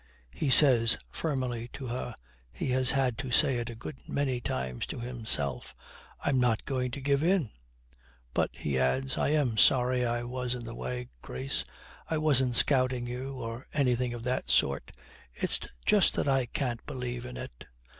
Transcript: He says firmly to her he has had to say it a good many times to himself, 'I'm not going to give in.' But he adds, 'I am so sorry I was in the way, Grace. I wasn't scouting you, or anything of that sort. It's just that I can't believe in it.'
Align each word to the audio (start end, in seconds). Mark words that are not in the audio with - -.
He 0.31 0.49
says 0.49 0.97
firmly 1.11 1.67
to 1.73 1.85
her 1.85 2.15
he 2.51 2.69
has 2.71 2.89
had 2.89 3.19
to 3.19 3.29
say 3.29 3.59
it 3.59 3.69
a 3.69 3.75
good 3.75 3.97
many 4.09 4.41
times 4.41 4.87
to 4.87 4.99
himself, 4.99 5.75
'I'm 6.21 6.39
not 6.39 6.65
going 6.65 6.89
to 6.89 6.99
give 7.01 7.21
in.' 7.21 7.51
But 8.33 8.49
he 8.51 8.79
adds, 8.79 9.15
'I 9.15 9.27
am 9.29 9.57
so 9.59 9.65
sorry 9.67 10.03
I 10.03 10.23
was 10.23 10.55
in 10.55 10.65
the 10.65 10.73
way, 10.73 11.09
Grace. 11.21 11.63
I 12.09 12.17
wasn't 12.17 12.55
scouting 12.55 13.05
you, 13.05 13.33
or 13.33 13.67
anything 13.75 14.15
of 14.15 14.23
that 14.23 14.49
sort. 14.49 14.91
It's 15.35 15.59
just 15.85 16.15
that 16.15 16.27
I 16.27 16.47
can't 16.47 16.83
believe 16.87 17.23
in 17.23 17.37
it.' 17.37 17.67